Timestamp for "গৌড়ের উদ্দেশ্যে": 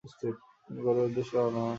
0.81-1.35